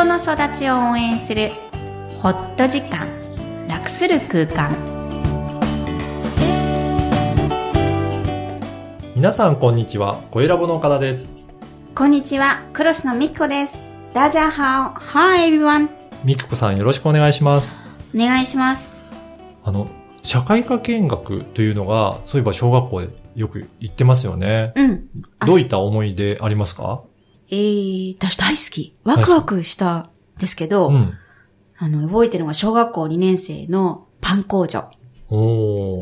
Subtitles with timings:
[0.00, 1.50] 人の育ちを応援する
[2.22, 3.06] ホット時間
[3.68, 4.74] 楽する空間。
[9.14, 11.30] 皆さんこんにちは、声ラボの岡田です。
[11.94, 13.84] こんにちはクロスのみきこです。
[14.14, 15.90] ダジャハオ Hi everyone
[16.24, 17.76] みきこさんよろしくお願いします。
[18.14, 18.94] お願いします。
[19.62, 19.86] あの、
[20.22, 24.72] 社会科見学というのが、そういえば小学校でよく行ってますよね。
[24.76, 25.08] うん。
[25.40, 27.02] あどういった思い出ありますか？
[27.50, 31.14] えー、私大好きワクワクしたんですけど、うん。
[31.82, 34.90] あの覚えてるのが小学校2年生のパン工場。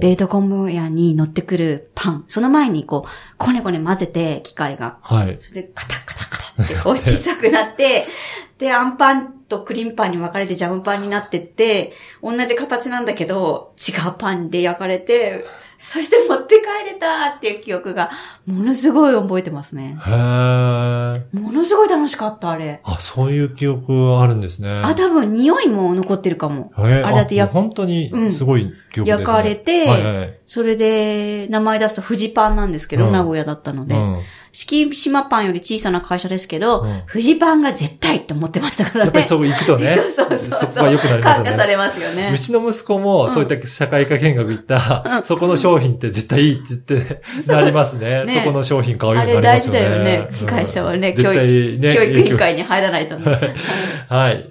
[0.00, 2.24] ベルトコンボヤに乗ってくるパン。
[2.28, 4.98] その前にこう、こねこね混ぜて、機械が。
[5.02, 5.36] はい。
[5.38, 8.06] それでカタカタカタってこう小さくなって、
[8.58, 15.44] で、アンパンとクリームパンに分かれてジャムパンになってって、同じ形なんだけど、違うパンで焼かれて、
[15.80, 18.10] そして持って帰れたっていう記憶が、
[18.46, 19.96] ものすごい覚えてますね。
[20.00, 21.40] へー。
[21.40, 22.80] ものすごい楽しかった、あれ。
[22.82, 24.68] あ、そういう記憶あるんですね。
[24.84, 26.72] あ、多分匂いも残ってるかも。
[26.74, 29.22] あれだってや本当にすごい記憶ですね。
[29.22, 30.38] 焼かれてはいはい。
[30.46, 33.94] それで、名前出すと富士パンなんですけど、うん名古屋だったので。
[33.94, 34.22] うん。
[34.52, 39.06] 敷島パンより小さな会社ですけど、うん富士パンが絶対って思ってましたからね。
[39.06, 39.94] やっぱりそう行くとね。
[39.94, 40.60] そうそうそうそう。
[40.60, 41.44] そこが良くなりますよね。
[41.44, 42.38] 感化されますよねう。
[42.38, 48.24] ちの息子も、そういった社会科見学行った、うんそこの商品って絶対いいって言って、なりますね。
[48.24, 50.04] ねそこの商品買うようあになれ大事りますよね。
[50.04, 50.28] だよね。
[50.40, 51.94] うん会社はね、教育、ね。
[51.94, 53.16] 教育委員影会に入らないと。
[54.08, 54.44] はい。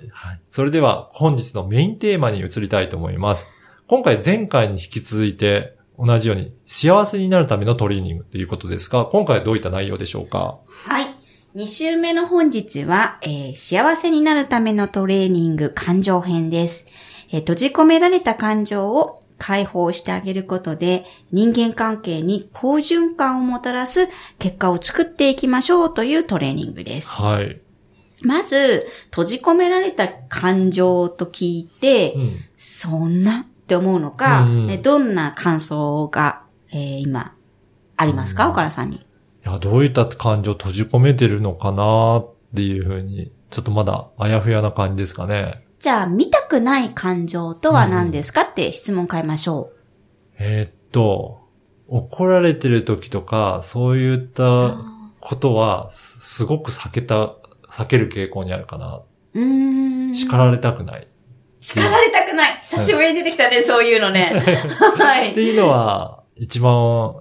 [0.51, 3.47] それでは、本日のメインテーマに移りたいと思います。
[3.87, 10.57] 今回前回に引き続いて、同じように幸せになるためのトレーニングということですが、今回はどういった内容でしょうか？
[10.67, 11.05] はい。
[11.55, 16.85] 2週目の本日は、えー幸せになるためのトレーニング感情編です、
[17.31, 24.07] えー閉じ込められた感情を解放してあげることで、人間関係に好循環をもたらす
[24.39, 27.09] 結果を作っていきましょうというトレーニングです。
[27.09, 27.61] はい。
[28.21, 32.31] まず、閉じ込められた感情と聞いて、うん。
[32.57, 37.35] そんなって思うのか、うんえどんな感想が、えー今、
[37.95, 38.97] ありますか、うん岡田さんに？
[38.97, 38.99] い
[39.43, 45.66] や、どういった感情を閉じ込めてるのかなっていうふうに、ちょっとまだあやふやな感じですかね。
[45.79, 49.69] じゃあ、見たくない感情とは何ですかって質問変えましょ
[50.39, 51.41] えーっと、
[51.87, 54.19] 怒られてる時とか、そういっう。
[54.19, 54.75] た
[55.19, 57.35] ことは、すすごく避けた、
[57.69, 59.01] 避ける傾向にあるかな。
[59.33, 60.13] うーん。
[60.13, 61.07] 叱られたくない。
[61.59, 64.31] 叱られたくない久しぶりに出てきたね、そういうのね。
[64.97, 65.31] はい。
[65.31, 67.15] っていうのは、一番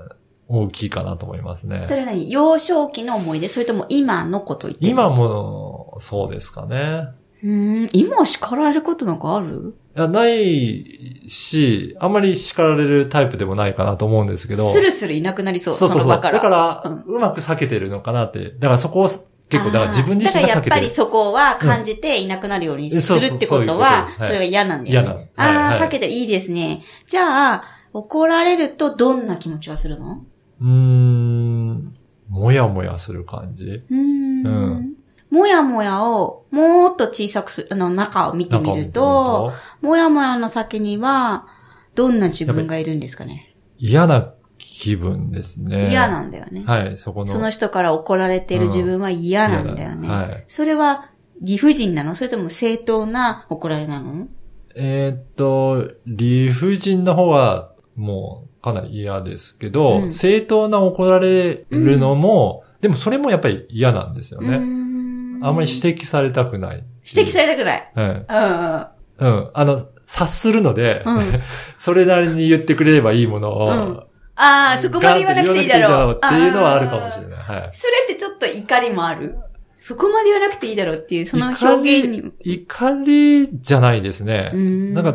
[0.49, 1.95] 大きいかなと思いますねそ。
[1.95, 2.31] れ何？
[2.31, 3.49] 幼少期の思い出？
[3.49, 7.09] それとも今のこと言ってる今も、そうですかね。
[7.47, 7.89] うーん。
[7.93, 9.75] 今叱られることなんかある？
[9.97, 14.69] いや、ないし、あんまり叱られるタイプでもないかなと思うんですけど。
[14.69, 15.75] スルスルいなくなりそう。
[15.75, 16.11] そうそうそう。
[16.11, 16.41] だから。
[16.41, 18.51] から、うんうまく避けてるのかなって。
[18.51, 19.09] だからそこを
[19.49, 20.91] 結構、だから自分自身が避けてるだからやっぱり。
[20.91, 25.09] そこは感じていなくなるようにするってことは、それが嫌なんだよね。
[25.09, 26.83] 嫌なああ、はい避けていいですね。
[27.07, 30.25] じゃあ、怒られるとどんな気持ちがするの？
[30.61, 31.95] うーん、
[32.29, 33.65] もやもやする感じ。
[33.65, 34.16] うーん。
[34.47, 34.93] うん
[35.29, 39.53] もやもやをもっと小さくする、あの、中を見てみると、
[39.83, 41.49] もやもやの先には、
[41.97, 43.55] どんな自分がいるんですかね。
[43.77, 45.91] 嫌な気分ですね。
[45.91, 46.63] 嫌なんだよね。
[46.65, 47.27] はい、そこの。
[47.27, 50.07] その人から怒られている自分は嫌なんだよね。
[50.07, 51.11] 嫌だはいそれは
[51.43, 52.15] 理不尽なの？
[52.15, 54.29] それとも正当な怒られなの？
[54.77, 64.55] えーっと、理不尽の方は、もう、かなり嫌ですけど、うん正当な怒られるのも、でもそれもやっぱり嫌なんですよね。
[64.55, 66.85] あんまり指摘されたくない。
[67.05, 67.93] 指摘されたくない。
[67.95, 68.05] うん。
[68.05, 68.87] うんうん。
[69.19, 69.51] うん。
[69.55, 71.41] あの、察するので、うん
[71.79, 74.03] それなりに言ってくれればいいものを、うん
[74.39, 76.21] ああ、そこまで言わなくていいだろう。
[76.23, 77.29] っていうのはあるかもしれい。
[77.31, 77.39] ない。
[77.39, 77.69] はい。
[77.73, 79.39] それってちょっと怒りもある？
[79.75, 82.33] そこまで言わなくていいだろうっていう、その表現に。
[82.45, 84.51] 怒りじゃないですね。
[84.53, 85.11] うんなんか、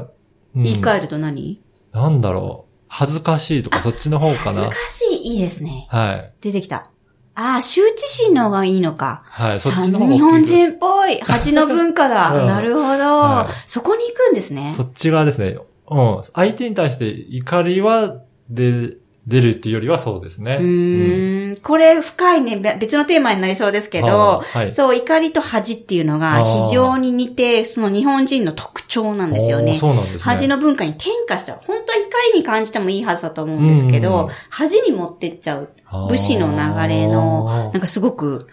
[0.56, 1.62] うん言い換えると何？
[1.94, 2.72] なんだろう。
[2.88, 4.72] 恥ずかしいとかそっちの方かな恥ずか。
[4.90, 5.88] しい、いいですね。
[5.90, 6.34] はい。
[6.42, 6.90] 出てきた。
[7.36, 9.24] ああ、羞恥心の方がいいのか。
[9.26, 9.60] はい。
[9.60, 11.20] そっさちの方が日本人っぽい。
[11.24, 12.34] 恥の文化だ。
[12.34, 14.84] うんなるほど、はいそこに行くんですねそ。
[14.84, 15.58] っち側ですね。
[15.90, 16.22] うん。
[16.34, 18.18] 相手に対して怒りは
[18.50, 18.98] 出、
[19.28, 20.58] 出るっていうよりはそうですね。
[20.60, 21.56] うーん。
[21.58, 22.58] これ深いね。
[22.58, 29.78] べ別のテーマになりそうですけど、はいそう、怒りと恥っていうのが非常に似て、その日本人の特徴なんですよね。
[29.78, 30.22] そうなんですね。
[30.24, 31.60] 恥の文化に転化しちゃう。
[31.68, 35.70] 本当は怒りに感じてもいいはずだと思うんですけうんど、恥に持ってっちゃう。
[36.10, 38.48] 武士の流れの、なんかすごく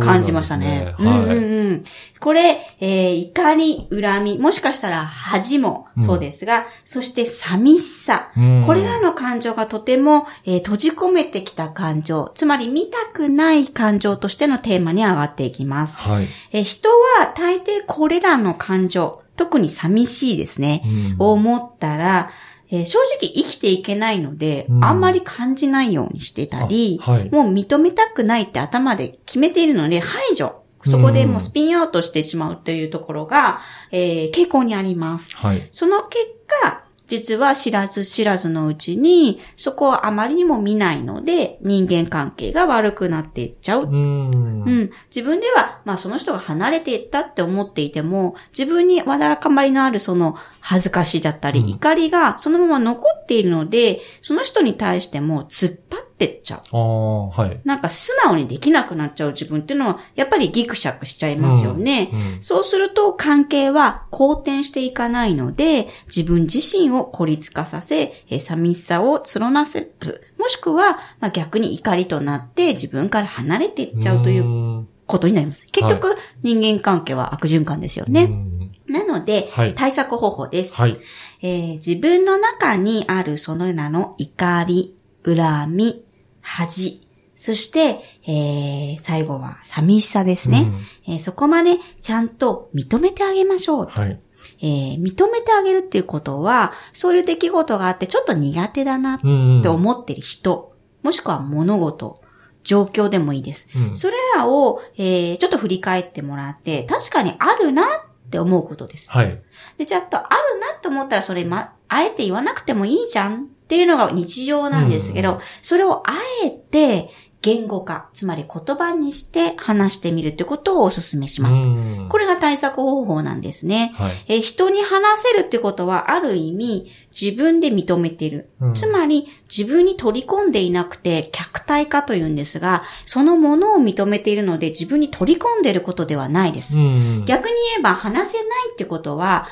[0.00, 0.94] 感じましたね。
[0.98, 1.36] うんうんはい。
[1.36, 1.40] う
[1.72, 1.84] ん。
[2.20, 8.30] これ、えー怒り、恨み、もしかしたら恥もそうですが、そして寂しさ。
[8.36, 15.98] うんこれらの感情がとてもの、えー閉じ込めてきた感情、つまり見たくない感情としてのテーマに上がっていきます。
[15.98, 16.26] はい。
[16.52, 20.82] えー人は大抵これらの感情、特に寂しいですね、
[21.18, 22.30] うんを思ったら、
[22.70, 27.30] えー正直生きていけないので、うんあんまり感じないようにしてたり、あはい。
[27.30, 30.60] もう認めたくないって頭で決めているので排除。
[30.86, 35.34] そこでもうスピンアウトしてしまうというところが、えー傾向にあります。
[35.36, 35.66] はい。
[35.70, 36.24] その結
[36.62, 43.84] 果、実は知らず知らずのうちに、そこをあまりにも見ないので、人間関係が悪くなっていっちゃう。
[43.84, 44.62] うーん。
[44.62, 44.90] うん。
[45.14, 56.60] 自分では、まあその人が離れていったって思っていても、自分にわだかまりのあるその恥ずかしいだったり、うん怒りがそのまま残っているので、その人に対しても突っ張ってっちゃう。
[56.72, 57.60] ああ、はい。
[57.64, 62.10] なんか素直にできなくなっちゃう自分っていうのは、やっぱりギクシャクしちゃいますよね。
[62.12, 62.42] うん。
[62.42, 70.22] そうすると関係は好転していかないので、自分自身を孤立化させ、えー寂しさを募らせる。
[70.38, 75.66] もしくは、まあ、逆に怒りとなって自分から離れていっちゃうといううことになります。
[75.72, 78.28] 結局、人間関係は悪循環ですよね。
[78.28, 78.70] ね。
[78.86, 80.96] なので、はい対策方法です、はい。
[81.42, 86.04] えー自分の中にあるその名の怒り、恨み、
[86.40, 87.00] 恥、
[87.34, 90.70] そして、えー最後は寂しさですね、
[91.08, 93.86] えーそこまでちゃんと認めてあげましょう。
[93.86, 94.20] はい。
[94.60, 99.60] えー認めてあげるっていうことは、そういう出来事があってちょっと苦手だなっうん。
[99.62, 102.22] て思ってる人、もしくは物事、
[102.62, 103.68] 状況でもいいです。
[103.76, 103.96] うん。
[103.96, 107.86] それらを、えーちょっと振り返ってもらって、確かにあるなっ
[108.30, 109.10] て思うことです。
[109.10, 109.42] はい。
[109.78, 110.28] で、ちょっとある
[110.60, 116.12] なって思ったらそれま、あえて言わなくてもいいじゃんっていうのが日常なんですけど、うんそれをあ
[116.44, 117.10] えて
[117.42, 121.58] 言語化、つまり言葉にして話してみるってことをお勧めします。
[121.58, 123.92] うんこれが対策方法なんですね。
[123.96, 124.12] はい。
[124.28, 128.50] えー人に話せるってことは、ある意味、自分で認めている。
[128.60, 136.78] うんつまり、自分に取り込んでいなくて、客体化というんですが、そのものを認めているので、自分に取り込んでいることではないです。
[136.78, 137.24] うん。
[137.26, 139.46] 逆に言えば、話せないってことは、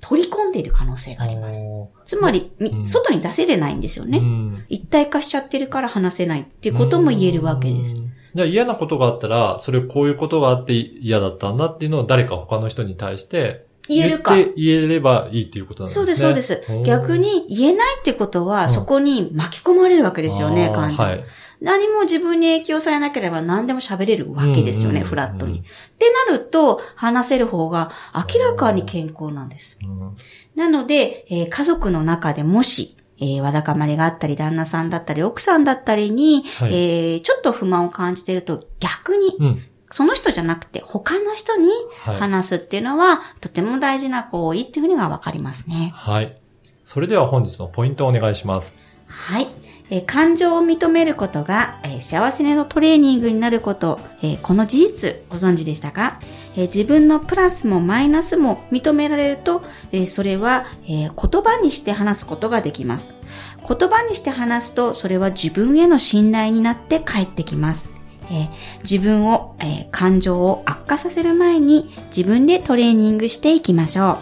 [0.00, 1.60] 取り込んでいる可能性があります。
[1.60, 4.18] おつまり、みうん外に出せれないんですよーね。
[4.18, 8.00] うん一体化しちゃってるから話せないっていうことも言えるわけですう。
[8.00, 8.12] ん。
[8.34, 14.36] じゃあ嫌なことがあったら、それこういうことがあって嫌だったんだっていうのを誰か他の人に対して言えるか。
[14.36, 16.06] 言えればいいっていうことなんですね。
[16.06, 16.84] そうです、そうです。
[16.84, 21.02] 逆に言えないってことは、うんそこに巻き込まれるわけですよね、感情。
[21.04, 21.24] はい。
[21.60, 25.58] 何も自分に影響されなければ何でも喋れるわけですよね、うんフラットに。
[25.58, 25.62] っ
[25.98, 29.78] てなると、話せる方が明らかに健康なんです。
[29.82, 30.14] うん
[30.56, 39.62] なので、えー家族の中でもし、えーわだかまりがあったり、旦那さんだったり、奥さんだったりに、はいえーちょっと不満を感じていると、逆に、うん。
[39.90, 41.68] その人じゃなくて、他の人に
[42.04, 42.16] はい。
[42.18, 45.92] 話すっていうのは、とても大事な行為っていうふうにはわかりますね。
[45.94, 46.36] はい。
[46.84, 48.74] それでは本日のポイントをお願いします。
[49.06, 49.46] はい。
[49.90, 56.20] えー感情を認めることが、えー幸せのトレーニングになること、えーこの事実ご存知でしたか、
[56.56, 63.20] えー自分のプラスもマイナスも認められると、えーそれは、えー言葉にして話すことができます。
[63.68, 67.99] 言葉にして話すと、それは自分への信頼になって帰ってきます。
[68.30, 68.48] えー
[68.82, 74.18] 自分を、えー感情を悪化させる前に自分でトレーニングしていきましょう。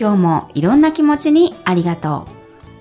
[0.00, 2.26] 今日もいろんな気持ちにありがと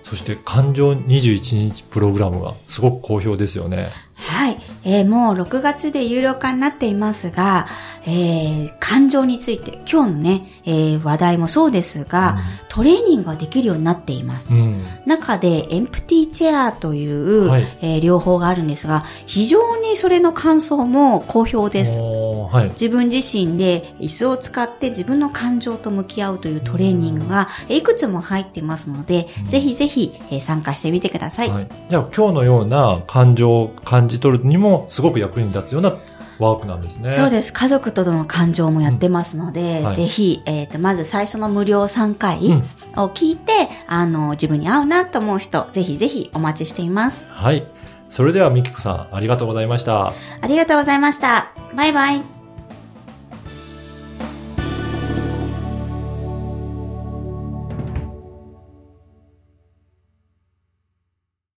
[0.04, 0.08] う。
[0.08, 3.90] そして感情21日プログラムがすごく好評ですよね。
[4.16, 4.58] はい。
[4.86, 7.68] えーもう6月で有料化になっていますが、
[8.06, 12.38] えー感情について、今日のね、えー話題もそうですが、
[12.74, 14.56] トレーニングができるようになっています。
[14.56, 14.82] うん。
[15.06, 22.02] 中で、エンプティチェアという、はいえー療法があるんですが、非常にそれの感想も好評です。
[22.02, 22.70] はい。
[22.70, 31.52] 自分自身で椅子を使って自分の感情と向き合うというトレーニングがいくつも入っていますので、ぜひぜひえー参加してみてください。
[31.52, 31.68] はい。
[31.90, 35.94] じゃあ今日のような感情を感じ取るにもすごく役に立つような
[36.44, 37.10] ワークなんですね。
[37.12, 37.52] そうです。
[37.54, 42.64] 家族との感情もやってますので、うんはいぜひ、えっ、と、まず最初の無料3回うん
[42.96, 47.28] を聞いて、あの、自分に合うなと思う人、ぜひぜひお待ちしています。
[47.30, 47.66] はい。
[48.10, 50.08] それではみきこさん、ありがとうございました。
[50.08, 50.14] あ
[50.48, 51.52] りがとうございました。
[51.76, 52.43] バイバイ。